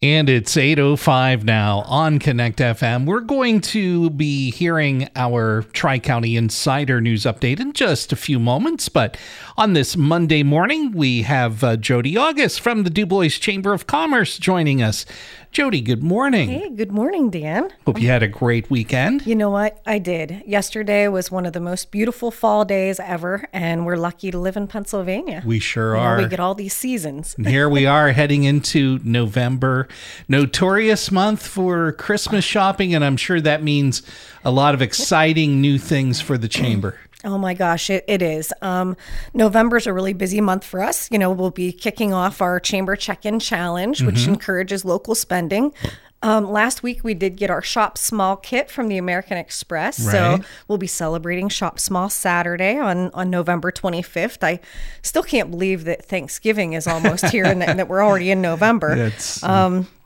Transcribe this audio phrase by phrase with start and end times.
[0.00, 3.04] And it's 8.05 now on Connect FM.
[3.04, 8.38] We're going to be hearing our Tri County Insider News update in just a few
[8.38, 8.88] moments.
[8.88, 9.16] But
[9.56, 14.38] on this Monday morning, we have uh, Jodi August from the DuBois Chamber of Commerce
[14.38, 15.04] joining us.
[15.50, 16.50] Jodi, good morning.
[16.50, 17.70] Hey, good morning, Dan.
[17.86, 19.26] Hope you had a great weekend.
[19.26, 19.80] You know what?
[19.86, 20.42] I did.
[20.46, 24.58] Yesterday was one of the most beautiful fall days ever, and we're lucky to live
[24.58, 25.42] in Pennsylvania.
[25.46, 26.18] We sure You know, are.
[26.18, 27.34] we get all these seasons.
[27.38, 29.87] And here we are heading into November,
[30.28, 34.02] notorious month for Christmas shopping, and I'm sure that means
[34.44, 36.98] a lot of exciting new things for the chamber.
[37.24, 38.52] Oh my gosh, it, it is.
[38.62, 38.96] Um,
[39.34, 41.08] November's a really busy month for us.
[41.10, 44.34] You know, we'll be kicking off our Chamber Check In Challenge, which Mm-hmm.
[44.34, 45.72] encourages local spending.
[46.22, 50.00] Um, last week, we did get our Shop Small kit from the American Express.
[50.00, 50.12] Right.
[50.12, 54.42] So we'll be celebrating Shop Small Saturday on, on November 25th.
[54.42, 54.58] I
[55.02, 58.94] still can't believe that Thanksgiving is almost here and that, that we're already in November.
[58.96, 59.44] It's